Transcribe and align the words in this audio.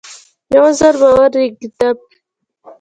یو 0.55 0.65
ځل 0.79 0.95
به 1.01 1.09
ورېږدم. 1.17 1.97